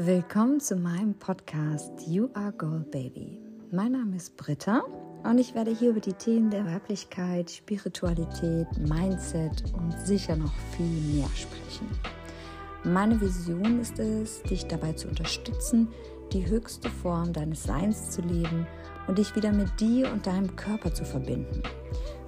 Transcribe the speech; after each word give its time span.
Willkommen 0.00 0.60
zu 0.60 0.76
meinem 0.76 1.12
Podcast 1.14 1.90
You 2.06 2.28
Are 2.34 2.52
Gold 2.52 2.92
Baby. 2.92 3.40
Mein 3.72 3.90
Name 3.90 4.14
ist 4.14 4.36
Britta 4.36 4.84
und 5.24 5.38
ich 5.38 5.56
werde 5.56 5.72
hier 5.72 5.90
über 5.90 5.98
die 5.98 6.12
Themen 6.12 6.50
der 6.50 6.64
Weiblichkeit, 6.64 7.50
Spiritualität, 7.50 8.68
Mindset 8.78 9.64
und 9.76 9.92
sicher 10.06 10.36
noch 10.36 10.52
viel 10.76 10.86
mehr 11.16 11.28
sprechen. 11.34 11.88
Meine 12.84 13.20
Vision 13.20 13.80
ist 13.80 13.98
es, 13.98 14.40
dich 14.44 14.66
dabei 14.68 14.92
zu 14.92 15.08
unterstützen, 15.08 15.88
die 16.32 16.46
höchste 16.46 16.88
Form 16.90 17.32
deines 17.32 17.64
Seins 17.64 18.12
zu 18.12 18.22
leben 18.22 18.68
und 19.08 19.18
dich 19.18 19.34
wieder 19.34 19.50
mit 19.50 19.80
dir 19.80 20.12
und 20.12 20.28
deinem 20.28 20.54
Körper 20.54 20.94
zu 20.94 21.04
verbinden. 21.04 21.60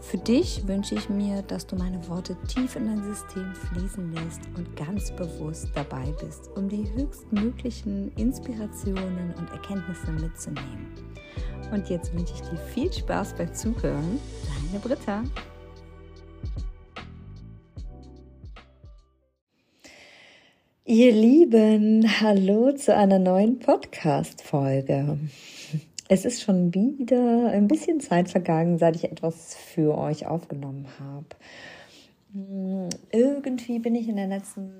Für 0.00 0.18
dich 0.18 0.66
wünsche 0.66 0.94
ich 0.94 1.08
mir, 1.08 1.42
dass 1.42 1.66
du 1.66 1.76
meine 1.76 2.08
Worte 2.08 2.36
tief 2.48 2.74
in 2.74 2.86
dein 2.86 3.04
System 3.04 3.54
fließen 3.54 4.12
lässt 4.12 4.40
und 4.56 4.74
ganz 4.74 5.12
bewusst 5.12 5.68
dabei 5.74 6.12
bist, 6.20 6.48
um 6.56 6.68
die 6.68 6.84
höchstmöglichen 6.94 8.10
Inspirationen 8.16 9.34
und 9.34 9.50
Erkenntnisse 9.50 10.10
mitzunehmen. 10.10 10.90
Und 11.70 11.88
jetzt 11.90 12.12
wünsche 12.14 12.32
ich 12.34 12.40
dir 12.40 12.56
viel 12.56 12.92
Spaß 12.92 13.34
beim 13.34 13.54
Zuhören. 13.54 14.18
Deine 14.72 14.80
Britta. 14.82 15.22
Ihr 20.86 21.12
Lieben, 21.12 22.04
hallo 22.20 22.72
zu 22.72 22.96
einer 22.96 23.20
neuen 23.20 23.60
Podcast-Folge. 23.60 25.18
Es 26.12 26.24
ist 26.24 26.42
schon 26.42 26.74
wieder 26.74 27.52
ein 27.52 27.68
bisschen 27.68 28.00
Zeit 28.00 28.28
vergangen, 28.28 28.78
seit 28.78 28.96
ich 28.96 29.04
etwas 29.04 29.54
für 29.54 29.96
euch 29.96 30.26
aufgenommen 30.26 30.88
habe. 30.98 31.26
Hm, 32.32 32.88
irgendwie 33.12 33.78
bin 33.78 33.94
ich 33.94 34.08
in, 34.08 34.16
der 34.16 34.26
letzten, 34.26 34.72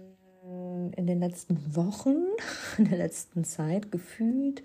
in 0.97 1.06
den 1.06 1.20
letzten 1.20 1.77
Wochen, 1.77 2.16
in 2.79 2.89
der 2.89 2.98
letzten 2.98 3.45
Zeit 3.45 3.93
gefühlt 3.93 4.65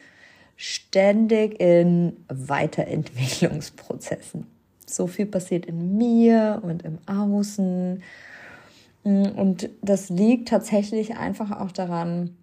ständig 0.56 1.62
in 1.62 2.18
Weiterentwicklungsprozessen. 2.30 4.48
So 4.88 5.06
viel 5.06 5.28
passiert 5.28 5.68
in 5.68 6.00
mir 6.00 6.64
und 6.64 6.84
im 6.84 6.98
Außen. 7.06 8.02
Und 9.04 9.70
das 9.84 10.10
liegt 10.10 10.48
tatsächlich 10.48 11.16
einfach 11.16 11.52
auch 11.52 11.72
daran, 11.72 12.36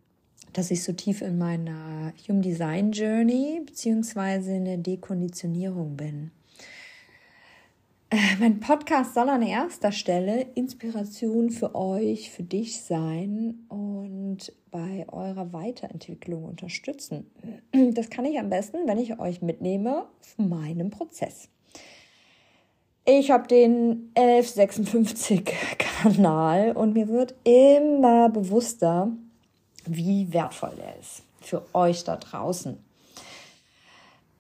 dass 0.53 0.71
ich 0.71 0.83
so 0.83 0.93
tief 0.93 1.23
in 1.23 1.39
meiner 1.39 2.13
Human 2.27 2.43
Design 2.43 2.93
Journey 2.93 3.63
beziehungsweise 3.65 4.55
in 4.55 4.65
der 4.65 4.77
Dekonditionierung 4.77 5.97
bin. 5.97 6.31
Äh, 8.11 8.37
mein 8.39 8.61
Podcast 8.61 9.15
soll 9.15 9.31
an 9.31 9.41
erster 9.41 9.91
Stelle 9.91 10.47
Inspiration 10.55 11.49
für 11.49 11.75
euch, 11.75 12.31
für 12.31 12.43
dich 12.43 12.83
sein 12.83 13.65
und 13.69 14.53
bei 14.71 15.07
eurer 15.09 15.53
Weiterentwicklung 15.53 16.45
unterstützen. 16.45 17.31
Das 17.95 18.11
kann 18.11 18.27
ich 18.27 18.39
am 18.39 18.51
besten, 18.51 18.87
wenn 18.87 18.99
ich 18.99 19.19
euch 19.19 19.41
mitnehme 19.41 20.07
auf 20.21 20.37
meinem 20.37 20.91
Prozess. 20.91 21.49
Ich 23.05 23.31
habe 23.31 23.49
den 23.49 24.11
1156 24.15 25.45
Kanal 25.79 26.73
und 26.73 26.93
mir 26.93 27.09
wird 27.09 27.35
immer 27.45 28.29
bewusster, 28.29 29.11
wie 29.87 30.33
wertvoll 30.33 30.73
der 30.77 30.99
ist 31.01 31.23
für 31.45 31.63
euch 31.75 32.05
da 32.05 32.17
draußen. 32.17 32.79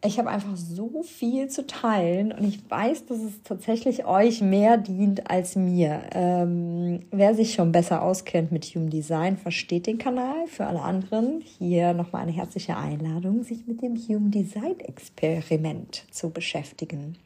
Ich 0.04 0.18
habe 0.18 0.30
einfach 0.30 0.56
so 0.56 1.04
viel 1.04 1.48
zu 1.48 1.64
teilen 1.64 2.32
und 2.32 2.42
ich 2.42 2.68
weiß, 2.68 3.06
dass 3.06 3.18
es 3.18 3.40
tatsächlich 3.44 4.04
euch 4.04 4.40
mehr 4.40 4.76
dient 4.76 5.30
als 5.30 5.54
mir. 5.54 6.02
Ähm, 6.12 7.04
wer 7.12 7.36
sich 7.36 7.54
schon 7.54 7.70
besser 7.70 8.02
auskennt 8.02 8.50
mit 8.50 8.64
Human 8.64 8.90
Design, 8.90 9.36
versteht 9.36 9.86
den 9.86 9.98
Kanal. 9.98 10.48
Für 10.48 10.66
alle 10.66 10.82
anderen 10.82 11.40
hier 11.40 11.92
nochmal 11.94 12.22
eine 12.22 12.32
herzliche 12.32 12.76
Einladung, 12.76 13.44
sich 13.44 13.68
mit 13.68 13.80
dem 13.80 13.94
Human 13.96 14.32
Design 14.32 14.80
Experiment 14.80 16.04
zu 16.10 16.30
beschäftigen. 16.30 17.16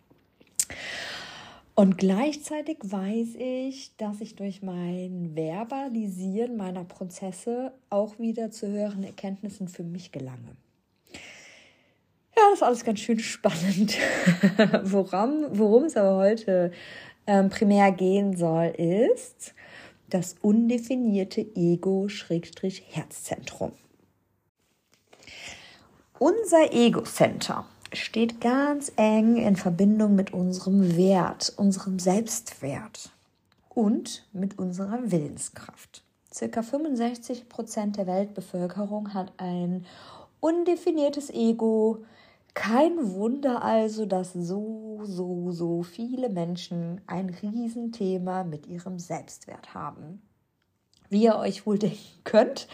Und 1.79 1.99
gleichzeitig 1.99 2.79
weiß 2.83 3.35
ich, 3.37 3.95
dass 3.99 4.23
ich 4.23 4.35
durch 4.35 4.63
mein 4.63 5.33
Verbalisieren 5.35 6.57
meiner 6.57 6.85
Prozesse 6.85 7.75
auch 7.91 8.19
wieder 8.19 8.51
zu 8.51 8.67
höheren 8.67 9.05
Erkenntnissen 9.05 9.69
für 9.69 9.83
mich 9.83 10.11
gelange. 10.11 10.57
Ja, 12.35 12.45
das 12.51 12.55
ist 12.55 12.63
alles 12.63 12.83
ganz 12.83 13.01
schön 13.01 13.19
spannend. 13.19 13.99
worum, 14.85 15.49
worum 15.51 15.85
es 15.85 15.99
aber 15.99 16.17
heute 16.17 16.73
ähm, 17.27 17.51
primär 17.51 17.93
gehen 17.93 18.39
soll, 18.39 18.69
ist 18.69 19.53
das 20.09 20.37
undefinierte 20.41 21.43
Ego-Herzzentrum. 21.55 23.73
Unser 26.19 26.73
Ego-Center 26.73 27.67
steht 27.93 28.41
ganz 28.41 28.93
eng 28.97 29.37
in 29.37 29.57
Verbindung 29.57 30.15
mit 30.15 30.33
unserem 30.33 30.97
Wert, 30.97 31.53
unserem 31.57 31.99
Selbstwert 31.99 33.11
und 33.69 34.27
mit 34.33 34.59
unserer 34.59 35.11
Willenskraft. 35.11 36.03
Circa 36.33 36.63
65 36.63 37.49
Prozent 37.49 37.97
der 37.97 38.07
Weltbevölkerung 38.07 39.15
hat 39.15 39.33
ein 39.39 39.87
undefiniertes 40.41 41.31
Ego. 41.31 42.05
Kein 42.55 43.13
Wunder 43.15 43.63
also, 43.63 44.07
dass 44.07 44.33
so, 44.33 45.01
so, 45.05 45.53
so 45.53 45.83
viele 45.83 46.29
Menschen 46.29 47.01
ein 47.07 47.31
Riesenthema 47.31 48.45
mit 48.45 48.67
ihrem 48.67 48.99
Selbstwert 48.99 49.75
haben. 49.75 50.23
Wie 51.09 51.25
ihr 51.25 51.37
euch 51.37 51.67
wohl 51.67 51.79
denken 51.79 52.25
könnt, 52.25 52.67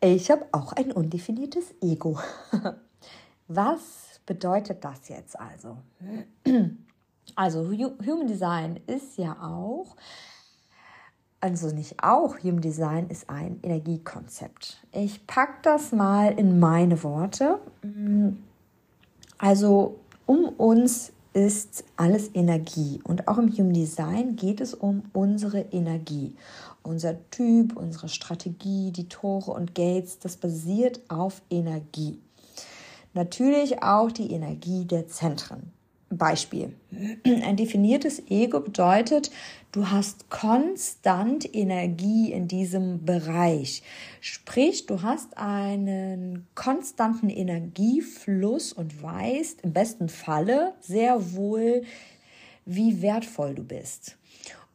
ich 0.00 0.30
habe 0.30 0.46
auch 0.52 0.72
ein 0.72 0.92
undefiniertes 0.92 1.74
Ego. 1.82 2.18
Was 3.48 3.99
bedeutet 4.30 4.84
das 4.84 5.08
jetzt 5.08 5.36
also? 5.40 5.78
Also 7.34 7.68
Human 7.68 8.28
Design 8.28 8.78
ist 8.86 9.18
ja 9.18 9.36
auch, 9.42 9.96
also 11.40 11.74
nicht 11.74 12.04
auch, 12.04 12.38
Human 12.38 12.60
Design 12.60 13.08
ist 13.08 13.28
ein 13.28 13.58
Energiekonzept. 13.64 14.86
Ich 14.92 15.26
packe 15.26 15.58
das 15.62 15.90
mal 15.90 16.38
in 16.38 16.60
meine 16.60 17.02
Worte. 17.02 17.58
Also 19.38 19.98
um 20.26 20.44
uns 20.50 21.12
ist 21.32 21.82
alles 21.96 22.32
Energie 22.32 23.00
und 23.02 23.26
auch 23.26 23.38
im 23.38 23.52
Human 23.52 23.72
Design 23.72 24.36
geht 24.36 24.60
es 24.60 24.74
um 24.74 25.02
unsere 25.12 25.62
Energie. 25.72 26.36
Unser 26.84 27.16
Typ, 27.32 27.76
unsere 27.76 28.08
Strategie, 28.08 28.92
die 28.92 29.08
Tore 29.08 29.50
und 29.50 29.74
Gates, 29.74 30.20
das 30.20 30.36
basiert 30.36 31.00
auf 31.08 31.42
Energie. 31.50 32.20
Natürlich 33.12 33.82
auch 33.82 34.12
die 34.12 34.32
Energie 34.32 34.84
der 34.84 35.08
Zentren. 35.08 35.72
Beispiel. 36.10 36.74
Ein 37.24 37.56
definiertes 37.56 38.20
Ego 38.28 38.60
bedeutet, 38.60 39.30
du 39.70 39.90
hast 39.90 40.28
konstant 40.28 41.54
Energie 41.54 42.32
in 42.32 42.48
diesem 42.48 43.04
Bereich. 43.04 43.82
Sprich, 44.20 44.86
du 44.86 45.02
hast 45.02 45.38
einen 45.38 46.48
konstanten 46.56 47.30
Energiefluss 47.30 48.72
und 48.72 49.00
weißt 49.00 49.60
im 49.60 49.72
besten 49.72 50.08
Falle 50.08 50.74
sehr 50.80 51.34
wohl, 51.34 51.82
wie 52.64 53.02
wertvoll 53.02 53.54
du 53.54 53.62
bist. 53.62 54.16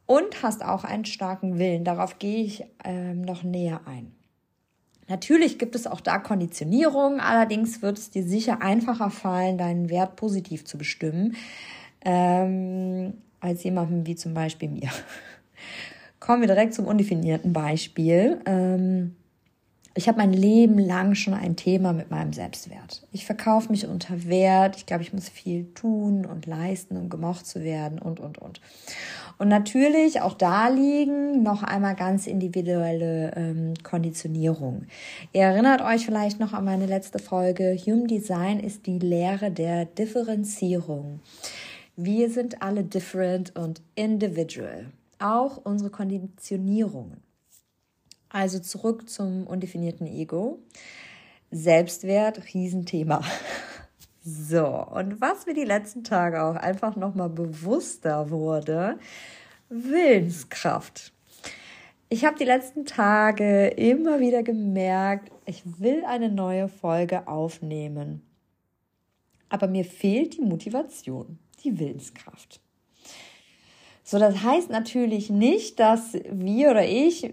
Und 0.06 0.42
hast 0.42 0.64
auch 0.64 0.84
einen 0.84 1.04
starken 1.04 1.58
Willen. 1.58 1.84
Darauf 1.84 2.18
gehe 2.18 2.44
ich 2.44 2.64
ähm, 2.84 3.22
noch 3.22 3.42
näher 3.42 3.82
ein. 3.86 4.15
Natürlich 5.08 5.58
gibt 5.58 5.74
es 5.76 5.86
auch 5.86 6.00
da 6.00 6.18
Konditionierungen, 6.18 7.20
allerdings 7.20 7.80
wird 7.80 7.98
es 7.98 8.10
dir 8.10 8.24
sicher 8.24 8.60
einfacher 8.60 9.10
fallen, 9.10 9.56
deinen 9.56 9.88
Wert 9.88 10.16
positiv 10.16 10.64
zu 10.64 10.78
bestimmen, 10.78 11.36
ähm, 12.04 13.14
als 13.40 13.62
jemandem 13.62 14.06
wie 14.06 14.16
zum 14.16 14.34
Beispiel 14.34 14.68
mir. 14.68 14.90
Kommen 16.20 16.40
wir 16.40 16.48
direkt 16.48 16.74
zum 16.74 16.86
undefinierten 16.86 17.52
Beispiel. 17.52 18.40
Ähm, 18.46 19.14
ich 19.96 20.08
habe 20.08 20.18
mein 20.18 20.34
Leben 20.34 20.78
lang 20.78 21.14
schon 21.14 21.32
ein 21.32 21.56
Thema 21.56 21.94
mit 21.94 22.10
meinem 22.10 22.34
Selbstwert. 22.34 23.06
Ich 23.12 23.24
verkaufe 23.24 23.70
mich 23.70 23.86
unter 23.86 24.26
Wert. 24.26 24.76
Ich 24.76 24.84
glaube, 24.84 25.02
ich 25.02 25.14
muss 25.14 25.30
viel 25.30 25.72
tun 25.72 26.26
und 26.26 26.44
leisten, 26.44 26.98
um 26.98 27.08
gemocht 27.08 27.46
zu 27.46 27.64
werden 27.64 27.98
und, 27.98 28.20
und, 28.20 28.36
und. 28.36 28.60
Und 29.38 29.48
natürlich 29.48 30.20
auch 30.20 30.34
da 30.34 30.68
liegen 30.68 31.42
noch 31.42 31.62
einmal 31.62 31.94
ganz 31.94 32.26
individuelle 32.26 33.32
ähm, 33.36 33.74
Konditionierungen. 33.82 34.86
Ihr 35.32 35.42
erinnert 35.42 35.80
euch 35.80 36.04
vielleicht 36.04 36.40
noch 36.40 36.52
an 36.52 36.66
meine 36.66 36.86
letzte 36.86 37.18
Folge. 37.18 37.76
Human 37.86 38.06
Design 38.06 38.60
ist 38.60 38.86
die 38.86 38.98
Lehre 38.98 39.50
der 39.50 39.86
Differenzierung. 39.86 41.20
Wir 41.96 42.28
sind 42.28 42.60
alle 42.60 42.84
different 42.84 43.56
und 43.56 43.80
individual. 43.94 44.86
Auch 45.18 45.56
unsere 45.64 45.88
Konditionierungen. 45.88 47.25
Also 48.28 48.58
zurück 48.58 49.08
zum 49.08 49.46
undefinierten 49.46 50.06
Ego. 50.06 50.58
Selbstwert, 51.50 52.42
Riesenthema. 52.54 53.22
So, 54.28 54.66
und 54.66 55.20
was 55.20 55.46
mir 55.46 55.54
die 55.54 55.62
letzten 55.62 56.02
Tage 56.02 56.42
auch 56.42 56.56
einfach 56.56 56.96
nochmal 56.96 57.30
bewusster 57.30 58.28
wurde, 58.28 58.98
Willenskraft. 59.68 61.12
Ich 62.08 62.24
habe 62.24 62.36
die 62.36 62.44
letzten 62.44 62.86
Tage 62.86 63.68
immer 63.68 64.18
wieder 64.18 64.42
gemerkt, 64.42 65.30
ich 65.44 65.62
will 65.80 66.04
eine 66.04 66.28
neue 66.28 66.68
Folge 66.68 67.28
aufnehmen. 67.28 68.22
Aber 69.48 69.68
mir 69.68 69.84
fehlt 69.84 70.36
die 70.36 70.42
Motivation, 70.42 71.38
die 71.62 71.78
Willenskraft. 71.78 72.60
So, 74.08 74.20
das 74.20 74.44
heißt 74.44 74.70
natürlich 74.70 75.30
nicht, 75.30 75.80
dass 75.80 76.12
wir 76.30 76.70
oder 76.70 76.86
ich, 76.86 77.28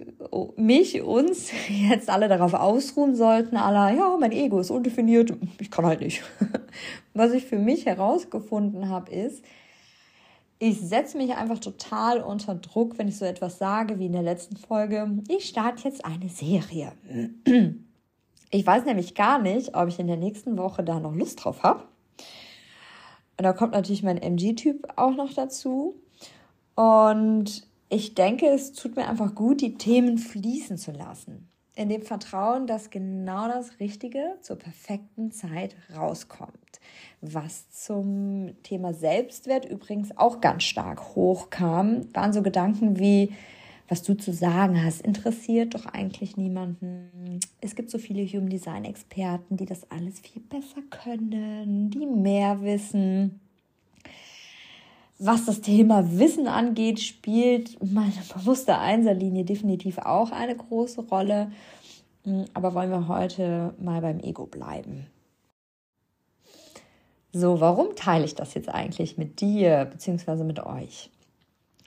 mich, 0.55 1.03
uns 1.03 1.51
jetzt 1.69 2.09
alle 2.09 2.27
darauf 2.27 2.55
ausruhen 2.55 3.15
sollten, 3.15 3.57
aller, 3.57 3.95
ja, 3.95 4.17
mein 4.19 4.31
Ego 4.31 4.59
ist 4.59 4.71
undefiniert, 4.71 5.31
ich 5.59 5.69
kann 5.69 5.85
halt 5.85 6.01
nicht. 6.01 6.23
Was 7.13 7.31
ich 7.31 7.45
für 7.45 7.59
mich 7.59 7.85
herausgefunden 7.85 8.89
habe, 8.89 9.11
ist, 9.11 9.45
ich 10.57 10.81
setze 10.81 11.15
mich 11.15 11.35
einfach 11.35 11.59
total 11.59 12.21
unter 12.21 12.55
Druck, 12.55 12.97
wenn 12.97 13.07
ich 13.07 13.19
so 13.19 13.25
etwas 13.25 13.59
sage 13.59 13.99
wie 13.99 14.07
in 14.07 14.13
der 14.13 14.23
letzten 14.23 14.57
Folge. 14.57 15.19
Ich 15.27 15.45
starte 15.45 15.87
jetzt 15.87 16.03
eine 16.03 16.29
Serie. 16.29 16.91
Ich 18.55 18.67
weiß 18.67 18.85
nämlich 18.85 19.15
gar 19.15 19.41
nicht, 19.41 19.75
ob 19.75 19.87
ich 19.87 19.97
in 19.97 20.05
der 20.05 20.15
nächsten 20.15 20.59
Woche 20.59 20.83
da 20.83 20.99
noch 20.99 21.15
Lust 21.15 21.43
drauf 21.43 21.63
habe. 21.63 21.85
Und 23.39 23.45
da 23.45 23.51
kommt 23.51 23.73
natürlich 23.73 24.03
mein 24.03 24.19
MG-Typ 24.19 24.89
auch 24.95 25.15
noch 25.15 25.33
dazu. 25.33 25.95
Und 26.75 27.67
ich 27.89 28.15
denke, 28.15 28.47
es 28.47 28.73
tut 28.73 28.95
mir 28.95 29.07
einfach 29.07 29.35
gut, 29.35 29.61
die 29.61 29.75
Themen 29.75 30.17
fließen 30.17 30.77
zu 30.77 30.91
lassen. 30.91 31.47
In 31.75 31.89
dem 31.89 32.03
Vertrauen, 32.03 32.67
dass 32.67 32.91
genau 32.91 33.47
das 33.47 33.79
Richtige 33.79 34.35
zur 34.41 34.57
perfekten 34.57 35.31
Zeit 35.31 35.75
rauskommt. 35.95 36.79
Was 37.21 37.69
zum 37.71 38.51
Thema 38.63 38.93
Selbstwert 38.93 39.65
übrigens 39.65 40.15
auch 40.17 40.39
ganz 40.39 40.63
stark 40.63 41.15
hochkam, 41.15 42.13
waren 42.13 42.33
so 42.33 42.43
Gedanken 42.43 42.99
wie, 42.99 43.31
was 43.87 44.03
du 44.03 44.15
zu 44.15 44.33
sagen 44.33 44.83
hast, 44.83 45.01
interessiert 45.01 45.75
doch 45.75 45.85
eigentlich 45.85 46.37
niemanden. 46.37 47.39
Es 47.61 47.75
gibt 47.75 47.89
so 47.89 47.97
viele 47.97 48.25
Human 48.25 48.49
Design 48.49 48.85
Experten, 48.85 49.57
die 49.57 49.65
das 49.65 49.89
alles 49.91 50.19
viel 50.19 50.41
besser 50.41 50.81
können, 50.89 51.89
die 51.89 52.05
mehr 52.05 52.61
wissen. 52.61 53.39
Was 55.25 55.45
das 55.45 55.61
Thema 55.61 56.19
Wissen 56.19 56.49
angeht, 56.49 56.99
spielt 56.99 57.81
meine 57.81 58.11
bewusste 58.35 58.77
Einserlinie 58.77 59.45
definitiv 59.45 59.97
auch 59.99 60.31
eine 60.31 60.53
große 60.53 60.99
Rolle. 61.03 61.49
Aber 62.53 62.73
wollen 62.73 62.89
wir 62.89 63.07
heute 63.07 63.73
mal 63.79 64.01
beim 64.01 64.19
Ego 64.19 64.47
bleiben. 64.47 65.07
So, 67.31 67.61
warum 67.61 67.95
teile 67.95 68.25
ich 68.25 68.35
das 68.35 68.53
jetzt 68.53 68.67
eigentlich 68.67 69.17
mit 69.17 69.39
dir 69.39 69.85
bzw. 69.85 70.43
mit 70.43 70.59
euch? 70.59 71.09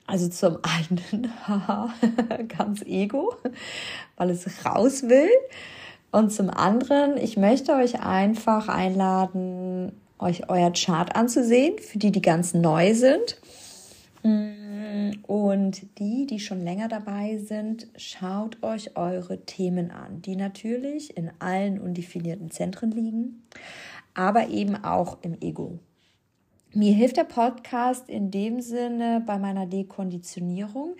Also 0.07 0.29
zum 0.31 0.57
einen, 0.63 1.31
ganz 2.49 2.81
ego, 2.87 3.35
weil 4.17 4.31
es 4.31 4.65
raus 4.65 5.03
will. 5.03 5.29
Und 6.11 6.33
zum 6.33 6.49
anderen, 6.49 7.19
ich 7.19 7.37
möchte 7.37 7.75
euch 7.75 8.01
einfach 8.01 8.69
einladen, 8.69 9.93
euch 10.19 10.49
euer 10.49 10.73
Chart 10.73 11.15
anzusehen, 11.15 11.79
für 11.79 11.99
die, 11.99 12.13
die 12.13 12.23
ganz 12.23 12.55
neu 12.55 12.95
sind. 12.95 13.41
Und 15.27 15.99
die, 15.99 16.27
die 16.27 16.41
schon 16.41 16.63
länger 16.63 16.89
dabei 16.89 17.39
sind, 17.39 17.87
schaut 17.97 18.63
euch 18.63 18.97
eure 18.97 19.45
Themen 19.45 19.91
an, 19.91 20.23
die 20.23 20.37
natürlich 20.37 21.17
in 21.17 21.31
allen 21.39 21.81
undefinierten 21.81 22.51
Zentren 22.51 22.91
liegen 22.91 23.43
aber 24.17 24.49
eben 24.49 24.83
auch 24.83 25.19
im 25.23 25.41
Ego. 25.41 25.79
Mir 26.73 26.93
hilft 26.95 27.17
der 27.17 27.25
Podcast 27.25 28.09
in 28.09 28.31
dem 28.31 28.61
Sinne 28.61 29.23
bei 29.25 29.39
meiner 29.39 29.67
Dekonditionierung, 29.67 30.97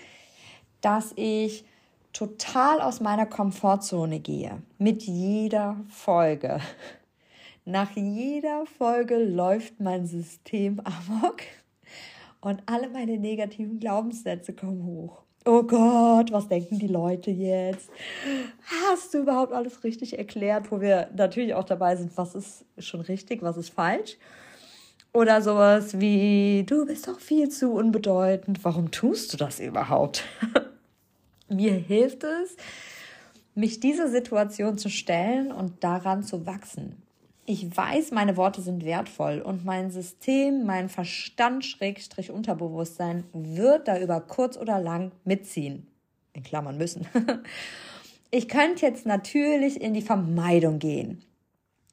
dass 0.81 1.13
ich 1.17 1.65
total 2.13 2.81
aus 2.81 3.01
meiner 3.01 3.27
Komfortzone 3.27 4.21
gehe. 4.21 4.63
Mit 4.79 5.03
jeder 5.03 5.77
Folge. 5.89 6.61
Nach 7.67 7.91
jeder 7.95 8.65
Folge 8.65 9.19
läuft 9.19 9.81
mein 9.81 10.07
System 10.07 10.81
amok 10.85 11.43
und 12.41 12.63
alle 12.65 12.89
meine 12.89 13.19
negativen 13.19 13.79
Glaubenssätze 13.79 14.55
kommen 14.55 14.85
hoch 14.85 15.27
oh 15.47 15.63
Gott, 15.63 16.33
was 16.33 16.49
denken 16.49 16.79
die 16.79 16.89
Leute 16.89 17.31
jetzt? 17.31 17.89
Hast 18.83 19.15
du 19.15 19.19
überhaupt 19.19 19.53
alles 19.53 19.85
richtig 19.85 20.19
erklärt, 20.19 20.71
wo 20.71 20.81
wir 20.81 21.09
natürlich 21.17 21.55
auch 21.55 21.65
dabei 21.65 21.97
sind, 21.97 22.17
was 22.17 22.35
ist 22.35 22.65
schon 22.79 23.01
richtig, 23.01 23.43
was 23.43 23.57
ist 23.57 23.71
falsch? 23.71 24.19
Oder 25.13 25.41
sowas 25.41 25.99
wie, 25.99 26.65
du 26.67 26.85
bist 26.85 27.09
doch 27.09 27.21
viel 27.21 27.49
zu 27.49 27.73
unbedeutend, 27.73 28.65
warum 28.65 28.91
tust 28.91 29.33
du 29.33 29.37
das 29.37 29.61
überhaupt? 29.61 30.25
Mir 31.49 31.73
hilft 31.73 32.25
es, 32.25 32.57
mich 33.55 33.81
dieser 33.81 34.09
Situation 34.09 34.77
zu 34.77 34.91
stellen 34.91 35.53
und 35.53 35.83
daran 35.83 36.23
zu 36.23 36.45
wachsen 36.45 37.06
ich 37.47 37.77
weiß, 37.77 38.11
meine 38.11 38.37
Worte 38.37 38.61
sind 38.61 38.85
wertvoll 38.85 39.41
und 39.41 39.65
mein 39.65 39.91
System, 39.91 40.65
mein 40.67 40.89
Verstand, 40.89 41.65
Schrägstrich 41.65 42.31
Unterbewusstsein 42.31 43.25
wird 43.33 43.89
da 43.89 43.99
über 43.99 44.21
kurz 44.21 44.57
oder 44.57 44.81
lang 44.81 45.13
mitziehen. 45.25 45.87
In 46.33 46.43
Klammern 46.43 46.77
müssen. 46.77 47.07
Ich 48.33 48.49
könnte 48.49 48.85
jetzt 48.85 49.07
natürlich 49.07 49.81
in 49.81 49.95
die 49.95 50.03
Vermeidung 50.03 50.81
gehen 50.81 51.23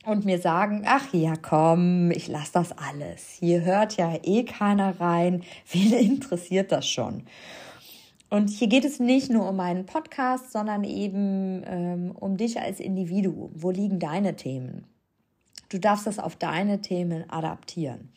und 0.04 0.26
mir 0.26 0.40
sagen, 0.40 0.82
ach 0.86 1.14
ja, 1.14 1.36
komm, 1.36 2.10
ich 2.10 2.28
lasse 2.28 2.54
das 2.54 2.72
alles. 2.76 3.38
Hier 3.40 3.62
hört 3.62 3.98
ja 3.98 4.18
eh 4.24 4.44
keiner 4.44 5.00
rein. 5.00 5.44
Wen 5.72 5.94
interessiert 5.94 6.72
das 6.72 6.88
schon? 6.88 7.24
Und 8.32 8.50
hier 8.50 8.68
geht 8.68 8.84
es 8.84 9.00
nicht 9.00 9.30
nur 9.30 9.48
um 9.48 9.56
meinen 9.56 9.86
Podcast, 9.86 10.52
sondern 10.52 10.84
eben 10.84 11.64
ähm, 11.68 12.12
um 12.20 12.36
dich 12.36 12.60
als 12.60 12.80
Individuum. 12.80 13.52
Wo 13.54 13.70
liegen 13.70 14.00
deine 14.00 14.36
Themen? 14.36 14.88
Du 15.74 15.80
darfst 15.80 16.06
das 16.06 16.20
auf 16.20 16.36
deine 16.36 16.82
Themen 16.82 17.28
adaptieren. 17.32 18.10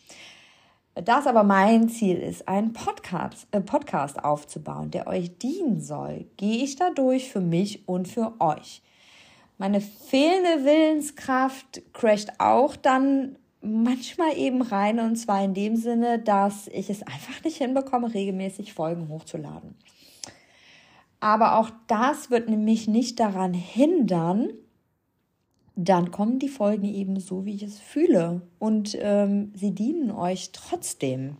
Das 0.95 1.27
aber 1.27 1.43
mein 1.43 1.89
Ziel 1.89 2.19
ist, 2.19 2.47
einen 2.47 2.75
Podcast, 2.75 3.49
äh 3.51 3.63
Podcast 3.63 4.23
aufzubauen, 4.23 4.91
der 4.91 5.07
euch 5.07 5.39
dienen 5.39 5.81
soll, 5.81 6.27
gehe 6.37 6.63
ich 6.63 6.77
dadurch 6.77 7.31
für 7.31 7.41
mich 7.41 7.89
und 7.89 8.09
für 8.09 8.35
euch. 8.41 8.83
Meine 9.57 9.81
fehlende 9.81 10.67
Willenskraft 10.67 11.81
crasht 11.95 12.29
auch 12.39 12.77
dann 12.77 13.39
manchmal 13.63 14.37
eben 14.37 14.61
rein 14.61 15.01
und 15.01 15.17
zwar 15.17 15.43
in 15.43 15.55
dem 15.55 15.77
Sinne, 15.77 16.19
dass 16.19 16.69
ich 16.69 16.91
es 16.91 17.03
einfach 17.05 17.43
nicht 17.43 17.57
hinbekomme, 17.57 18.13
regelmäßig 18.13 18.75
Folgen 18.75 19.09
hochzuladen. 19.09 19.77
Aber 21.21 21.59
auch 21.59 21.71
das 21.87 22.31
wird 22.31 22.51
nämlich 22.51 22.87
nicht 22.87 23.19
daran 23.19 23.55
hindern, 23.55 24.51
dann 25.77 26.11
kommen 26.11 26.39
die 26.39 26.49
Folgen 26.49 26.87
eben 26.87 27.21
so, 27.21 27.45
wie 27.45 27.55
ich 27.55 27.63
es 27.63 27.79
fühle. 27.79 28.41
Und 28.59 28.97
ähm, 29.01 29.53
sie 29.55 29.73
dienen 29.73 30.11
euch 30.11 30.51
trotzdem. 30.53 31.37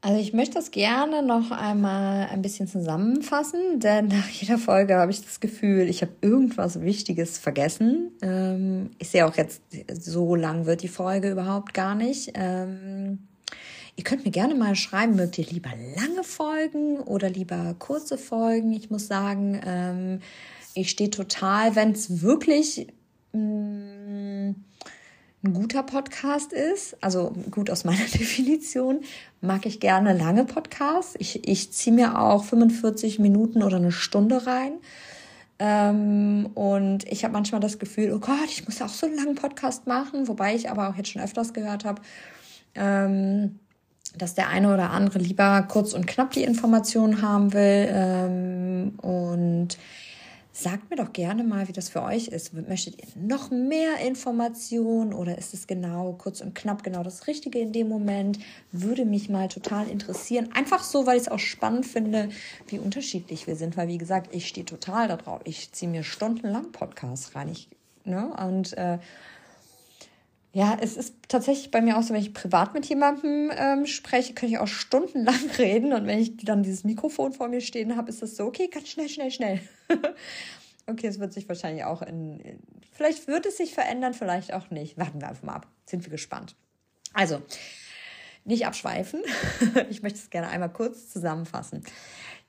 Also 0.00 0.20
ich 0.20 0.32
möchte 0.32 0.54
das 0.54 0.70
gerne 0.70 1.22
noch 1.22 1.50
einmal 1.50 2.28
ein 2.28 2.40
bisschen 2.40 2.66
zusammenfassen, 2.66 3.78
denn 3.80 4.08
nach 4.08 4.28
jeder 4.28 4.56
Folge 4.56 4.96
habe 4.96 5.10
ich 5.10 5.22
das 5.22 5.40
Gefühl, 5.40 5.88
ich 5.88 6.00
habe 6.00 6.12
irgendwas 6.22 6.80
Wichtiges 6.80 7.36
vergessen. 7.36 8.12
Ähm, 8.22 8.90
ich 8.98 9.10
sehe 9.10 9.26
auch 9.26 9.36
jetzt, 9.36 9.60
so 9.92 10.34
lang 10.34 10.64
wird 10.64 10.82
die 10.82 10.88
Folge 10.88 11.30
überhaupt 11.30 11.74
gar 11.74 11.94
nicht. 11.94 12.30
Ähm, 12.34 13.28
ihr 13.96 14.04
könnt 14.04 14.24
mir 14.24 14.30
gerne 14.30 14.54
mal 14.54 14.76
schreiben, 14.76 15.16
mögt 15.16 15.36
ihr 15.36 15.46
lieber 15.46 15.72
lange 15.96 16.24
Folgen 16.24 17.00
oder 17.00 17.28
lieber 17.28 17.74
kurze 17.78 18.16
Folgen? 18.16 18.72
Ich 18.72 18.90
muss 18.90 19.08
sagen, 19.08 19.60
ähm, 19.66 20.20
ich 20.78 20.90
stehe 20.90 21.10
total, 21.10 21.74
wenn 21.76 21.92
es 21.92 22.22
wirklich 22.22 22.86
mh, 23.32 23.40
mm, 23.40 24.54
ein 25.44 25.54
guter 25.54 25.84
Podcast 25.84 26.52
ist, 26.52 26.96
also 27.00 27.32
gut 27.50 27.70
aus 27.70 27.84
meiner 27.84 28.04
Definition, 28.12 29.00
mag 29.40 29.66
ich 29.66 29.80
gerne 29.80 30.16
lange 30.16 30.44
Podcasts. 30.44 31.14
Ich, 31.18 31.48
ich 31.48 31.72
ziehe 31.72 31.94
mir 31.94 32.20
auch 32.20 32.44
45 32.44 33.18
Minuten 33.18 33.62
oder 33.62 33.76
eine 33.76 33.92
Stunde 33.92 34.46
rein. 34.46 34.72
Ähm, 35.60 36.50
und 36.54 37.04
ich 37.10 37.24
habe 37.24 37.32
manchmal 37.32 37.60
das 37.60 37.78
Gefühl, 37.78 38.12
oh 38.12 38.20
Gott, 38.20 38.48
ich 38.48 38.64
muss 38.66 38.80
auch 38.82 38.88
so 38.88 39.06
einen 39.06 39.16
langen 39.16 39.34
Podcast 39.34 39.86
machen, 39.86 40.28
wobei 40.28 40.54
ich 40.54 40.70
aber 40.70 40.88
auch 40.88 40.96
jetzt 40.96 41.10
schon 41.10 41.22
öfters 41.22 41.52
gehört 41.52 41.84
habe, 41.84 42.02
ähm, 42.74 43.58
dass 44.16 44.34
der 44.34 44.48
eine 44.48 44.72
oder 44.72 44.90
andere 44.90 45.18
lieber 45.18 45.62
kurz 45.62 45.92
und 45.92 46.06
knapp 46.06 46.32
die 46.32 46.44
Informationen 46.44 47.22
haben 47.22 47.52
will. 47.52 47.88
Ähm, 47.90 48.98
und 49.00 49.78
Sagt 50.60 50.90
mir 50.90 50.96
doch 50.96 51.12
gerne 51.12 51.44
mal, 51.44 51.68
wie 51.68 51.72
das 51.72 51.88
für 51.88 52.02
euch 52.02 52.26
ist. 52.26 52.52
Möchtet 52.52 52.98
ihr 52.98 53.06
noch 53.14 53.52
mehr 53.52 54.00
Informationen 54.04 55.12
oder 55.12 55.38
ist 55.38 55.54
es 55.54 55.68
genau 55.68 56.14
kurz 56.18 56.40
und 56.40 56.56
knapp 56.56 56.82
genau 56.82 57.04
das 57.04 57.28
Richtige 57.28 57.60
in 57.60 57.70
dem 57.70 57.88
Moment? 57.88 58.40
Würde 58.72 59.04
mich 59.04 59.28
mal 59.28 59.46
total 59.46 59.86
interessieren. 59.88 60.48
Einfach 60.54 60.82
so, 60.82 61.06
weil 61.06 61.16
ich 61.16 61.22
es 61.22 61.28
auch 61.28 61.38
spannend 61.38 61.86
finde, 61.86 62.30
wie 62.66 62.80
unterschiedlich 62.80 63.46
wir 63.46 63.54
sind. 63.54 63.76
Weil, 63.76 63.86
wie 63.86 63.98
gesagt, 63.98 64.34
ich 64.34 64.48
stehe 64.48 64.66
total 64.66 65.06
darauf. 65.06 65.42
Ich 65.44 65.70
ziehe 65.70 65.88
mir 65.88 66.02
stundenlang 66.02 66.72
Podcasts 66.72 67.36
rein. 67.36 67.50
Ich, 67.50 67.68
ne? 68.02 68.34
Und 68.44 68.76
äh, 68.76 68.98
ja, 70.58 70.76
es 70.80 70.96
ist 70.96 71.14
tatsächlich 71.28 71.70
bei 71.70 71.80
mir 71.80 71.96
auch 71.96 72.02
so, 72.02 72.12
wenn 72.12 72.20
ich 72.20 72.34
privat 72.34 72.74
mit 72.74 72.84
jemandem 72.86 73.52
ähm, 73.54 73.86
spreche, 73.86 74.34
kann 74.34 74.48
ich 74.48 74.58
auch 74.58 74.66
stundenlang 74.66 75.38
reden. 75.58 75.92
Und 75.92 76.04
wenn 76.08 76.18
ich 76.18 76.36
dann 76.38 76.64
dieses 76.64 76.82
Mikrofon 76.82 77.32
vor 77.32 77.46
mir 77.46 77.60
stehen 77.60 77.96
habe, 77.96 78.08
ist 78.08 78.22
das 78.22 78.34
so, 78.34 78.46
okay, 78.46 78.66
ganz 78.66 78.88
schnell, 78.88 79.08
schnell, 79.08 79.30
schnell. 79.30 79.60
okay, 80.88 81.06
es 81.06 81.20
wird 81.20 81.32
sich 81.32 81.48
wahrscheinlich 81.48 81.84
auch 81.84 82.02
in, 82.02 82.40
in, 82.40 82.58
vielleicht 82.90 83.28
wird 83.28 83.46
es 83.46 83.56
sich 83.56 83.72
verändern, 83.72 84.14
vielleicht 84.14 84.52
auch 84.52 84.68
nicht. 84.70 84.98
Warten 84.98 85.20
wir 85.20 85.28
einfach 85.28 85.44
mal 85.44 85.54
ab. 85.54 85.68
Sind 85.86 86.04
wir 86.04 86.10
gespannt. 86.10 86.56
Also, 87.12 87.40
nicht 88.44 88.66
abschweifen. 88.66 89.22
ich 89.90 90.02
möchte 90.02 90.18
es 90.18 90.28
gerne 90.28 90.48
einmal 90.48 90.72
kurz 90.72 91.08
zusammenfassen. 91.08 91.84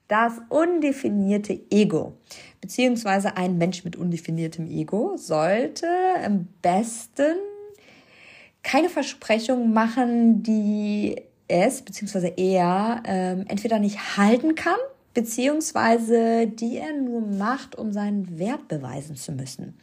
Das 0.08 0.34
undefinierte 0.50 1.62
Ego, 1.70 2.18
beziehungsweise 2.60 3.38
ein 3.38 3.60
Mensch 3.60 3.84
mit 3.84 3.96
undefiniertem 3.96 4.66
Ego, 4.66 5.16
sollte 5.16 5.86
am 6.26 6.48
besten 6.64 7.36
keine 8.64 8.90
Versprechungen 8.90 9.74
machen, 9.74 10.44
die 10.44 11.22
es, 11.48 11.82
beziehungsweise 11.82 12.28
er, 12.28 13.02
ähm, 13.06 13.46
entweder 13.48 13.80
nicht 13.80 14.18
halten 14.18 14.56
kann, 14.56 14.78
beziehungsweise 15.14 16.48
die 16.48 16.78
er 16.78 16.94
nur 16.94 17.22
macht, 17.22 17.76
um 17.76 17.92
seinen 17.92 18.38
Wert 18.38 18.68
beweisen 18.68 19.16
zu 19.16 19.32
müssen. 19.32 19.78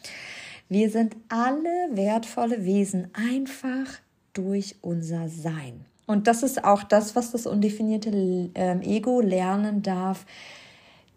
Wir 0.69 0.91
sind 0.91 1.17
alle 1.29 1.89
wertvolle 1.93 2.65
Wesen, 2.65 3.09
einfach 3.15 4.01
durch 4.33 4.77
unser 4.81 5.29
Sein. 5.29 5.85
Und 6.07 6.27
das 6.27 6.43
ist 6.43 6.65
auch 6.65 6.83
das, 6.83 7.17
was 7.17 7.33
das 7.33 7.47
undefinierte 7.47 8.51
ähm, 8.55 8.83
Ego 8.83 9.21
lernen 9.21 9.83
darf. 9.83 10.25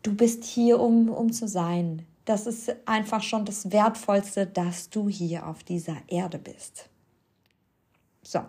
Du 0.02 0.16
bist 0.16 0.44
hier, 0.44 0.80
um, 0.80 1.10
um 1.10 1.32
zu 1.32 1.48
sein. 1.48 2.04
Das 2.26 2.48
ist 2.48 2.76
einfach 2.86 3.22
schon 3.24 3.46
das 3.46 3.72
Wertvollste, 3.72 4.48
dass 4.48 4.90
du 4.90 5.10
hier 5.10 5.48
auf 5.48 5.64
dieser 5.64 5.98
Erde 6.08 6.40
bist. 6.40 6.90
So, 8.30 8.42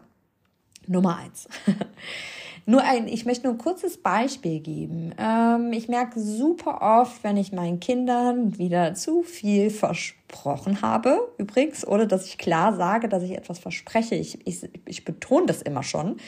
Nummer 0.89 1.17
eins. 1.17 1.49
nur 2.67 2.83
ein, 2.83 3.09
ich 3.09 3.25
möchte 3.25 3.45
nur 3.45 3.55
ein 3.55 3.59
kurzes 3.59 3.97
Beispiel 3.97 4.61
geben. 4.61 5.15
Ähm, 5.17 5.73
ich 5.73 5.89
merke 5.89 6.21
super 6.21 6.83
oft, 7.01 7.25
wenn 7.25 7.39
ich 7.39 7.51
meinen 7.53 7.81
Kindern 7.81 8.59
wieder 8.59 8.93
zu 8.93 9.23
viel 9.23 9.71
versprochen 9.71 10.83
habe, 10.83 11.33
übrigens, 11.39 11.87
oder 11.87 12.05
dass 12.05 12.27
ich 12.27 12.37
klar 12.37 12.77
sage, 12.77 13.09
dass 13.09 13.23
ich 13.23 13.31
etwas 13.31 13.59
verspreche. 13.59 14.17
Ich, 14.17 14.47
ich, 14.47 14.69
ich 14.85 15.07
betone 15.07 15.47
das 15.47 15.63
immer 15.63 15.83
schon. 15.83 16.19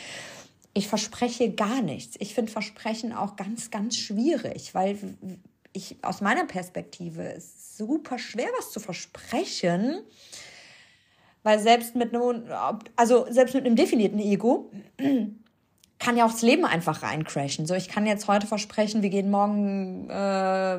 Ich 0.72 0.88
verspreche 0.88 1.52
gar 1.52 1.82
nichts. 1.82 2.16
Ich 2.20 2.32
finde 2.32 2.50
Versprechen 2.50 3.12
auch 3.12 3.36
ganz, 3.36 3.70
ganz 3.70 3.98
schwierig, 3.98 4.74
weil 4.74 4.96
ich 5.74 5.96
aus 6.00 6.22
meiner 6.22 6.46
Perspektive 6.46 7.22
ist 7.24 7.76
super 7.76 8.18
schwer, 8.18 8.48
was 8.56 8.70
zu 8.70 8.80
versprechen 8.80 9.98
weil 11.42 11.58
selbst 11.58 11.96
mit 11.96 12.14
einem, 12.14 12.44
also 12.96 13.26
selbst 13.30 13.54
mit 13.54 13.66
einem 13.66 13.76
definierten 13.76 14.18
Ego 14.18 14.70
kann 15.98 16.16
ja 16.16 16.26
auch 16.26 16.32
das 16.32 16.42
Leben 16.42 16.64
einfach 16.64 17.02
reincrashen. 17.02 17.66
So, 17.66 17.74
ich 17.74 17.88
kann 17.88 18.06
jetzt 18.06 18.28
heute 18.28 18.46
versprechen, 18.46 19.02
wir 19.02 19.10
gehen 19.10 19.30
morgen 19.30 20.10
äh, 20.10 20.78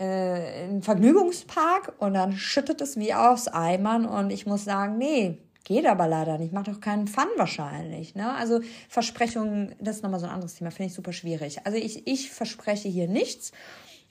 äh, 0.00 0.64
in 0.64 0.70
einen 0.70 0.82
Vergnügungspark 0.82 1.94
und 1.98 2.14
dann 2.14 2.32
schüttet 2.36 2.80
es 2.80 2.96
wie 2.96 3.14
aus 3.14 3.48
Eimern 3.48 4.06
und 4.06 4.30
ich 4.30 4.46
muss 4.46 4.64
sagen, 4.64 4.98
nee, 4.98 5.38
geht 5.64 5.86
aber 5.86 6.06
leider 6.06 6.38
nicht. 6.38 6.52
Macht 6.52 6.68
doch 6.68 6.80
keinen 6.80 7.06
Fun 7.06 7.28
wahrscheinlich. 7.36 8.14
Ne? 8.14 8.32
Also 8.34 8.60
Versprechungen, 8.88 9.74
das 9.80 9.96
ist 9.96 10.02
nochmal 10.02 10.20
so 10.20 10.26
ein 10.26 10.32
anderes 10.32 10.54
Thema, 10.54 10.70
finde 10.70 10.88
ich 10.88 10.94
super 10.94 11.12
schwierig. 11.12 11.66
Also 11.66 11.78
ich, 11.78 12.06
ich 12.06 12.30
verspreche 12.30 12.88
hier 12.88 13.08
nichts 13.08 13.52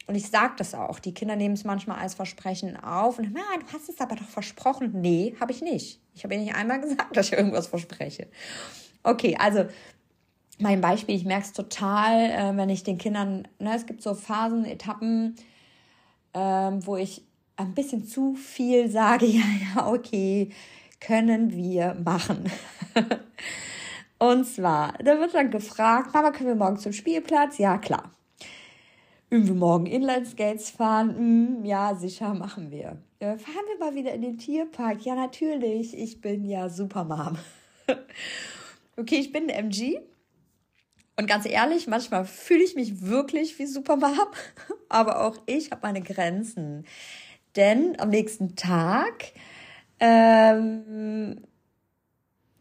und 0.06 0.16
ich 0.16 0.30
sage 0.30 0.54
das 0.58 0.76
auch. 0.76 1.00
Die 1.00 1.14
Kinder 1.14 1.36
nehmen 1.36 1.56
es 1.56 1.64
manchmal 1.64 2.00
als 2.00 2.14
Versprechen 2.14 2.76
auf 2.78 3.20
und 3.20 3.34
sagen, 3.34 3.66
du 3.66 3.74
hast 3.74 3.90
es 3.90 4.00
aber 4.02 4.16
doch 4.16 4.28
versprochen. 4.28 4.92
Nee, 5.02 5.36
habe 5.40 5.52
ich 5.52 5.62
nicht. 5.62 6.02
Ich 6.14 6.24
habe 6.24 6.36
ja 6.36 6.42
nicht 6.42 6.56
einmal 6.56 6.82
gesagt, 6.82 7.16
dass 7.16 7.28
ich 7.28 7.34
irgendwas 7.34 7.68
verspreche. 7.68 8.28
Okay, 9.04 9.38
also 9.40 9.66
mein 10.60 10.82
Beispiel, 10.82 11.16
ich 11.16 11.26
merke 11.26 11.46
es 11.46 11.54
total, 11.54 12.30
äh, 12.30 12.58
wenn 12.58 12.70
ich 12.70 12.84
den 12.84 12.98
Kindern, 12.98 13.48
ne, 13.60 13.76
es 13.76 13.86
gibt 13.86 14.02
so 14.02 14.14
Phasen, 14.14 14.66
Etappen, 14.66 15.36
ähm, 16.34 16.86
wo 16.86 16.96
ich 16.98 17.24
ein 17.56 17.74
bisschen 17.74 18.06
zu 18.06 18.36
viel 18.36 18.90
sage, 18.90 19.26
ja, 19.28 19.44
ja, 19.76 19.88
okay, 19.88 20.50
können 21.00 21.54
wir 21.54 21.96
machen. 21.96 22.50
und 24.20 24.46
zwar, 24.46 24.94
da 25.04 25.20
wird 25.20 25.34
dann 25.34 25.52
gefragt, 25.52 26.14
Mama, 26.14 26.32
können 26.32 26.50
wir 26.50 26.56
morgen 26.56 26.78
zum 26.78 26.94
Spielplatz? 26.94 27.58
Ja, 27.58 27.78
klar. 27.78 28.12
Üben 29.34 29.48
wir 29.48 29.56
morgen 29.56 29.88
Inlineskates 29.88 30.70
fahren? 30.70 31.18
Hm, 31.18 31.66
ja, 31.66 31.96
sicher, 31.96 32.36
machen 32.36 32.70
wir. 32.70 33.02
Äh, 33.18 33.40
fahren 33.40 33.66
wir 33.68 33.80
mal 33.80 33.96
wieder 33.96 34.14
in 34.14 34.22
den 34.22 34.38
Tierpark? 34.38 35.04
Ja, 35.04 35.16
natürlich. 35.16 35.98
Ich 35.98 36.22
bin 36.22 36.46
ja 36.46 36.70
Supermom. 36.70 37.40
okay, 38.96 39.16
ich 39.16 39.32
bin 39.32 39.50
MG. 39.50 40.02
Und 41.18 41.26
ganz 41.26 41.48
ehrlich, 41.48 41.88
manchmal 41.88 42.26
fühle 42.26 42.64
ich 42.64 42.76
mich 42.76 43.02
wirklich 43.02 43.58
wie 43.58 43.66
Supermom. 43.66 44.28
Aber 44.90 45.26
auch 45.26 45.38
ich 45.48 45.72
habe 45.72 45.82
meine 45.82 46.04
Grenzen. 46.04 46.86
Denn 47.56 48.00
am 48.00 48.10
nächsten 48.10 48.56
Tag 48.56 49.32
ähm, 50.00 51.42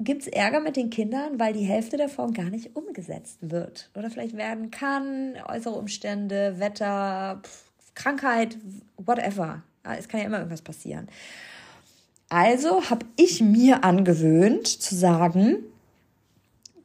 gibt 0.04 0.22
es 0.22 0.28
Ärger 0.28 0.60
mit 0.60 0.76
den 0.76 0.90
Kindern, 0.90 1.38
weil 1.38 1.52
die 1.52 1.64
Hälfte 1.64 1.96
davon 1.96 2.32
gar 2.32 2.50
nicht 2.50 2.76
umgesetzt 2.76 3.38
wird. 3.40 3.90
Oder 3.94 4.10
vielleicht 4.10 4.36
werden 4.36 4.70
kann, 4.70 5.34
äußere 5.46 5.74
Umstände, 5.74 6.58
Wetter, 6.58 7.40
Pff, 7.42 7.64
Krankheit, 7.94 8.56
whatever. 8.96 9.62
Es 9.98 10.08
kann 10.08 10.20
ja 10.20 10.26
immer 10.26 10.38
irgendwas 10.38 10.62
passieren. 10.62 11.08
Also 12.28 12.88
habe 12.88 13.04
ich 13.16 13.42
mir 13.42 13.84
angewöhnt 13.84 14.66
zu 14.66 14.94
sagen, 14.94 15.56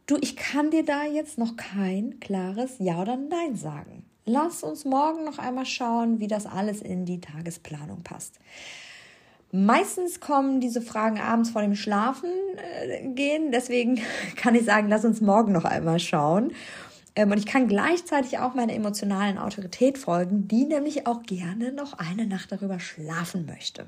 du, 0.06 0.18
ich 0.20 0.36
kann 0.36 0.72
dir 0.72 0.84
da 0.84 1.06
jetzt 1.06 1.38
noch 1.38 1.56
kein 1.56 2.20
klares 2.20 2.76
Ja 2.80 3.02
oder 3.02 3.16
Nein 3.16 3.56
sagen. 3.56 4.04
Lass 4.26 4.62
uns 4.62 4.84
morgen 4.84 5.24
noch 5.24 5.38
einmal 5.38 5.66
schauen, 5.66 6.20
wie 6.20 6.28
das 6.28 6.46
alles 6.46 6.82
in 6.82 7.06
die 7.06 7.22
Tagesplanung 7.22 8.04
passt. 8.04 8.40
Meistens 9.52 10.20
kommen 10.20 10.60
diese 10.60 10.82
Fragen 10.82 11.20
abends 11.20 11.52
vor 11.52 11.62
dem 11.62 11.76
Schlafen 11.76 12.30
äh, 12.58 13.08
gehen. 13.10 13.52
Deswegen 13.52 14.02
kann 14.36 14.56
ich 14.56 14.66
sagen, 14.66 14.90
lass 14.90 15.06
uns 15.06 15.22
morgen 15.22 15.54
noch 15.54 15.66
einmal 15.66 16.00
schauen. 16.00 16.52
Ähm, 17.16 17.32
und 17.32 17.38
ich 17.38 17.46
kann 17.46 17.68
gleichzeitig 17.68 18.40
auch 18.40 18.54
meiner 18.54 18.74
emotionalen 18.74 19.38
Autorität 19.38 19.98
folgen, 19.98 20.48
die 20.48 20.66
nämlich 20.66 21.08
auch 21.08 21.24
gerne 21.24 21.72
noch 21.72 21.94
eine 21.94 22.28
Nacht 22.28 22.52
darüber 22.52 22.80
schlafen 22.80 23.46
möchte. 23.46 23.88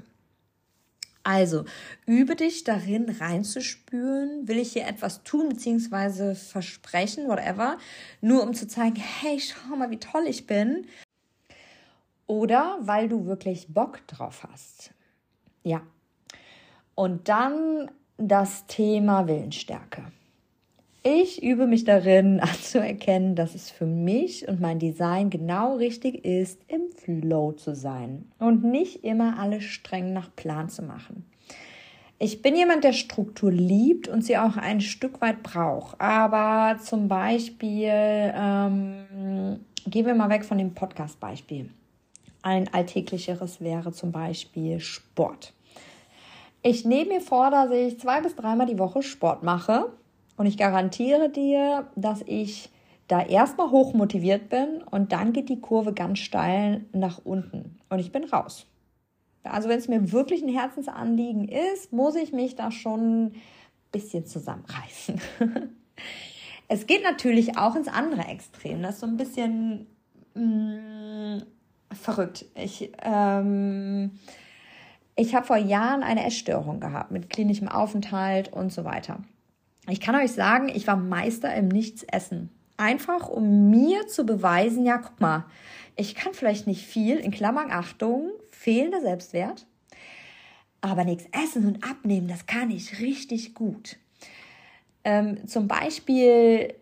Also, 1.23 1.65
übe 2.05 2.35
dich 2.35 2.63
darin 2.63 3.09
reinzuspüren, 3.09 4.47
will 4.47 4.57
ich 4.57 4.73
hier 4.73 4.87
etwas 4.87 5.23
tun, 5.23 5.49
beziehungsweise 5.49 6.33
versprechen, 6.33 7.27
whatever, 7.27 7.77
nur 8.21 8.41
um 8.41 8.53
zu 8.53 8.67
zeigen, 8.67 8.95
hey, 8.95 9.39
schau 9.39 9.75
mal, 9.75 9.91
wie 9.91 9.99
toll 9.99 10.23
ich 10.27 10.47
bin. 10.47 10.87
Oder 12.25 12.79
weil 12.81 13.09
du 13.09 13.25
wirklich 13.25 13.67
Bock 13.67 14.07
drauf 14.07 14.47
hast. 14.49 14.91
Ja. 15.63 15.81
Und 16.95 17.29
dann 17.29 17.89
das 18.17 18.67
Thema 18.67 19.27
Willensstärke. 19.27 20.03
Ich 21.03 21.41
übe 21.41 21.65
mich 21.65 21.85
darin 21.85 22.39
anzuerkennen, 22.41 23.35
dass 23.35 23.55
es 23.55 23.71
für 23.71 23.85
mich 23.85 24.47
und 24.47 24.59
mein 24.59 24.79
Design 24.79 25.29
genau 25.29 25.75
richtig 25.77 26.25
ist, 26.25 26.59
im 26.67 26.89
Flow 26.89 27.53
zu 27.53 27.73
sein 27.73 28.29
und 28.37 28.63
nicht 28.63 29.03
immer 29.03 29.39
alles 29.39 29.63
streng 29.63 30.11
nach 30.13 30.35
Plan 30.35 30.69
zu 30.69 30.83
machen. 30.83 31.25
Ich 32.21 32.41
bin 32.41 32.53
jemand, 32.53 32.83
der 32.83 32.91
Struktur 32.91 33.49
liebt 33.49 34.09
und 34.09 34.25
sie 34.25 34.37
auch 34.37 34.57
ein 34.57 34.81
Stück 34.81 35.21
weit 35.21 35.41
braucht. 35.41 36.01
Aber 36.01 36.77
zum 36.79 37.07
Beispiel, 37.07 37.89
ähm, 37.89 39.61
gehen 39.87 40.05
wir 40.05 40.15
mal 40.15 40.29
weg 40.29 40.43
von 40.43 40.57
dem 40.57 40.73
Podcast-Beispiel. 40.73 41.69
Ein 42.41 42.73
alltäglicheres 42.73 43.61
wäre 43.61 43.91
zum 43.91 44.11
Beispiel 44.11 44.79
Sport. 44.79 45.53
Ich 46.61 46.85
nehme 46.85 47.13
mir 47.13 47.21
vor, 47.21 47.51
dass 47.51 47.71
ich 47.71 47.99
zwei 47.99 48.21
bis 48.21 48.35
dreimal 48.35 48.67
die 48.67 48.79
Woche 48.79 49.01
Sport 49.01 49.43
mache 49.43 49.91
und 50.37 50.45
ich 50.45 50.57
garantiere 50.57 51.29
dir, 51.29 51.87
dass 51.95 52.21
ich 52.25 52.69
da 53.07 53.21
erstmal 53.21 53.71
hoch 53.71 53.93
motiviert 53.93 54.49
bin 54.49 54.81
und 54.83 55.11
dann 55.11 55.33
geht 55.33 55.49
die 55.49 55.61
Kurve 55.61 55.93
ganz 55.93 56.19
steil 56.19 56.85
nach 56.93 57.21
unten 57.23 57.79
und 57.89 57.99
ich 57.99 58.11
bin 58.11 58.23
raus. 58.25 58.67
Also 59.43 59.69
wenn 59.69 59.79
es 59.79 59.87
mir 59.87 60.11
wirklich 60.11 60.41
ein 60.41 60.49
Herzensanliegen 60.49 61.47
ist, 61.47 61.91
muss 61.91 62.15
ich 62.15 62.33
mich 62.33 62.55
da 62.55 62.71
schon 62.71 63.27
ein 63.27 63.41
bisschen 63.91 64.25
zusammenreißen. 64.25 65.19
es 66.67 66.85
geht 66.87 67.03
natürlich 67.03 67.57
auch 67.57 67.75
ins 67.75 67.87
andere 67.87 68.25
Extrem. 68.25 68.81
Das 68.83 68.95
ist 68.95 69.01
so 69.01 69.07
ein 69.07 69.17
bisschen 69.17 69.87
mm, 70.35 71.39
verrückt. 71.91 72.45
Ich, 72.55 72.91
ähm, 73.01 74.11
ich 75.15 75.35
habe 75.35 75.45
vor 75.45 75.57
Jahren 75.57 76.03
eine 76.03 76.25
Essstörung 76.25 76.79
gehabt 76.79 77.11
mit 77.11 77.29
klinischem 77.29 77.67
Aufenthalt 77.67 78.53
und 78.53 78.71
so 78.71 78.85
weiter. 78.85 79.19
Ich 79.89 79.99
kann 79.99 80.15
euch 80.15 80.31
sagen, 80.31 80.69
ich 80.69 80.87
war 80.87 80.95
Meister 80.95 81.53
im 81.55 81.67
Nichtsessen. 81.67 82.49
Einfach 82.77 83.27
um 83.27 83.69
mir 83.69 84.07
zu 84.07 84.25
beweisen, 84.25 84.85
ja, 84.85 84.97
guck 84.99 85.19
mal, 85.19 85.45
ich 85.95 86.15
kann 86.15 86.33
vielleicht 86.33 86.67
nicht 86.67 86.85
viel, 86.85 87.17
in 87.17 87.31
Klammern 87.31 87.71
Achtung, 87.71 88.29
fehlender 88.51 89.01
Selbstwert. 89.01 89.65
aber 90.81 91.03
nichts 91.03 91.25
essen 91.31 91.65
und 91.65 91.83
abnehmen, 91.83 92.27
das 92.27 92.45
kann 92.45 92.71
ich 92.71 92.99
richtig 92.99 93.53
gut. 93.53 93.97
Ähm, 95.03 95.45
zum 95.47 95.67
Beispiel, 95.67 96.73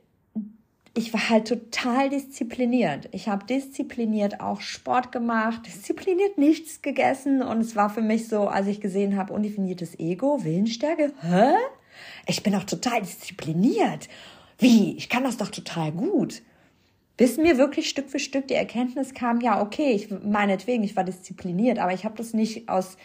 ich 0.97 1.13
war 1.13 1.29
halt 1.29 1.47
total 1.47 2.09
diszipliniert. 2.09 3.07
Ich 3.11 3.29
habe 3.29 3.45
diszipliniert 3.45 4.41
auch 4.41 4.61
Sport 4.61 5.11
gemacht, 5.11 5.61
diszipliniert 5.67 6.39
nichts 6.39 6.81
gegessen 6.81 7.43
und 7.43 7.61
es 7.61 7.75
war 7.75 7.91
für 7.91 8.01
mich 8.01 8.27
so, 8.27 8.47
als 8.47 8.65
ich 8.65 8.81
gesehen 8.81 9.15
habe, 9.15 9.31
undefiniertes 9.31 9.99
Ego, 9.99 10.43
Willensstärke, 10.43 11.13
hä? 11.21 11.53
Ich 12.25 12.41
bin 12.41 12.55
auch 12.55 12.63
total 12.63 13.01
diszipliniert. 13.01 14.09
Wie? 14.57 14.97
Ich 14.97 15.07
kann 15.07 15.23
das 15.23 15.37
doch 15.37 15.49
total 15.49 15.91
gut. 15.91 16.41
Bis 17.15 17.37
mir 17.37 17.59
wirklich 17.59 17.89
Stück 17.89 18.09
für 18.09 18.19
Stück 18.19 18.47
die 18.47 18.55
Erkenntnis 18.55 19.13
kam, 19.13 19.39
ja, 19.39 19.61
okay, 19.61 19.91
ich 19.91 20.09
meinetwegen, 20.09 20.83
ich 20.83 20.95
war 20.95 21.03
diszipliniert, 21.03 21.77
aber 21.77 21.93
ich 21.93 22.05
habe 22.05 22.17
das 22.17 22.33
nicht 22.33 22.69
aus, 22.69 22.97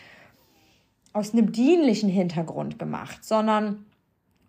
aus 1.13 1.35
einem 1.35 1.53
dienlichen 1.53 2.09
Hintergrund 2.09 2.79
gemacht, 2.79 3.23
sondern 3.23 3.85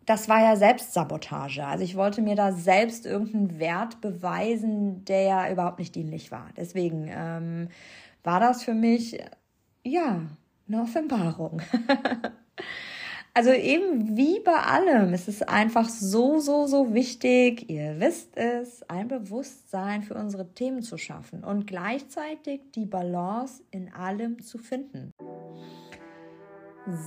das 0.06 0.30
war 0.30 0.42
ja 0.42 0.56
Selbstsabotage. 0.56 1.66
Also 1.66 1.84
ich 1.84 1.96
wollte 1.96 2.22
mir 2.22 2.36
da 2.36 2.52
selbst 2.52 3.06
irgendeinen 3.06 3.60
Wert 3.60 4.02
beweisen, 4.02 5.06
der 5.06 5.22
ja 5.22 5.52
überhaupt 5.52 5.80
nicht 5.80 5.96
dienlich 5.96 6.32
war. 6.32 6.50
Deswegen 6.58 7.10
ähm, 7.10 7.70
war 8.24 8.40
das 8.40 8.64
für 8.64 8.74
mich, 8.74 9.20
ja, 9.84 10.22
eine 10.68 10.82
Offenbarung. 10.82 11.62
Also 13.36 13.50
eben 13.50 14.16
wie 14.16 14.40
bei 14.42 14.54
allem, 14.54 15.12
es 15.12 15.28
ist 15.28 15.50
einfach 15.50 15.90
so, 15.90 16.38
so, 16.38 16.68
so 16.68 16.94
wichtig, 16.94 17.68
ihr 17.68 18.00
wisst 18.00 18.38
es, 18.38 18.88
ein 18.88 19.08
Bewusstsein 19.08 20.04
für 20.04 20.14
unsere 20.14 20.54
Themen 20.54 20.84
zu 20.84 21.00
schaffen 21.00 21.44
und 21.44 21.66
gleichzeitig 21.66 22.62
die 22.76 22.86
Balance 22.86 23.64
in 23.72 23.92
allem 23.92 24.44
zu 24.44 24.60
finden. 24.60 25.12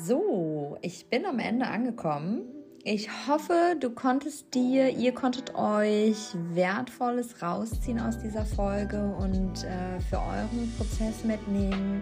So, 0.02 0.78
ich 0.82 1.08
bin 1.08 1.26
am 1.26 1.38
Ende 1.38 1.68
angekommen. 1.68 2.55
Ich 2.88 3.08
hoffe, 3.26 3.74
du 3.80 3.90
konntest 3.90 4.54
dir, 4.54 4.88
ihr 4.90 5.12
konntet 5.12 5.56
euch 5.56 6.18
Wertvolles 6.54 7.42
rausziehen 7.42 7.98
aus 7.98 8.16
dieser 8.20 8.44
Folge 8.44 9.12
und 9.18 9.64
äh, 9.64 9.98
für 10.08 10.18
euren 10.18 10.72
Prozess 10.76 11.24
mitnehmen. 11.24 12.00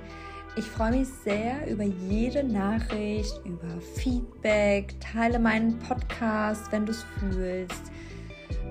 Ich 0.56 0.66
freue 0.66 0.90
mich 0.90 1.08
sehr 1.08 1.66
über 1.70 1.84
jede 1.84 2.44
Nachricht, 2.44 3.32
über 3.46 3.80
Feedback. 3.94 4.94
Teile 5.00 5.38
meinen 5.38 5.78
Podcast, 5.78 6.70
wenn 6.70 6.84
du 6.84 6.92
es 6.92 7.02
fühlst. 7.18 7.90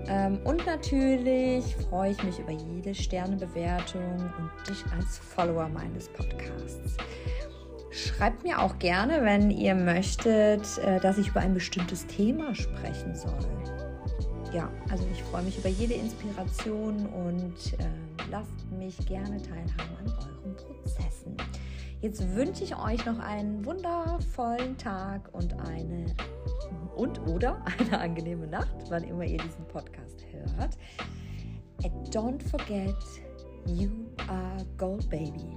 Ähm, 0.05 0.38
und 0.43 0.63
natürlich 0.67 1.65
freue 1.89 2.12
ich 2.12 2.24
mich 2.24 2.38
über 2.38 2.51
jede 2.51 2.93
Sternebewertung 2.93 4.32
und 4.38 4.70
dich 4.70 4.86
als 4.96 5.17
Follower 5.17 5.67
meines 5.67 6.10
Podcasts. 6.10 6.96
Schreibt 7.94 8.44
mir 8.44 8.60
auch 8.60 8.80
gerne, 8.80 9.24
wenn 9.24 9.52
ihr 9.52 9.76
möchtet, 9.76 10.80
äh, 10.80 11.00
dass 11.00 11.20
ich 11.20 11.28
über 11.28 11.42
ein 11.42 11.54
bestimmtes 11.54 12.08
Thema 12.08 12.56
sprechen 12.56 13.16
soll. 13.16 13.38
Ja, 14.52 14.70
also 14.90 15.06
ich 15.12 15.22
freue 15.24 15.44
mich 15.44 15.58
über 15.60 15.70
jede 15.70 15.94
Inspiration 15.94 17.06
und 17.08 17.74
äh, 17.80 17.86
lasst 18.32 18.72
mich 18.72 18.98
gerne 19.06 19.42
teilhaben 19.42 19.96
an 20.00 20.08
euren 20.08 20.56
Prozessen. 20.56 21.38
Jetzt 22.02 22.36
wünsche 22.36 22.64
ich 22.64 22.76
euch 22.76 23.06
noch 23.06 23.20
einen 23.20 23.64
wundervollen 23.64 24.78
Tag 24.78 25.30
und 25.32 25.54
eine 25.60 26.08
und 26.96 27.20
oder 27.28 27.64
eine 27.80 28.00
angenehme 28.00 28.48
Nacht, 28.48 28.76
wann 28.90 29.04
immer 29.04 29.24
ihr 29.24 29.38
diesen 29.38 29.66
Podcast 29.68 30.26
hört. 30.32 30.78
And 31.84 32.16
don't 32.16 32.42
forget, 32.50 32.96
you 33.68 33.90
are 34.28 34.66
gold 34.78 35.08
baby. 35.10 35.56